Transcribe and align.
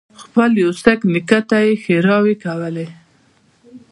خپل 0.21 0.49
يوه 0.61 0.73
سېک 0.81 1.01
نیکه 1.13 1.39
ته 1.49 1.57
یې 1.65 1.73
ښېراوې 1.83 2.35
کولې. 2.43 2.87